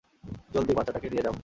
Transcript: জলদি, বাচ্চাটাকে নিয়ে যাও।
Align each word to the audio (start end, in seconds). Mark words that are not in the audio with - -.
জলদি, 0.53 0.73
বাচ্চাটাকে 0.77 1.07
নিয়ে 1.09 1.23
যাও। 1.23 1.35